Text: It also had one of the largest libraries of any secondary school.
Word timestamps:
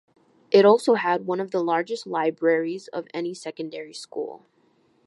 It 0.49 0.65
also 0.65 0.95
had 0.95 1.27
one 1.27 1.39
of 1.39 1.51
the 1.51 1.63
largest 1.63 2.07
libraries 2.07 2.87
of 2.87 3.05
any 3.13 3.35
secondary 3.35 3.93
school. 3.93 4.47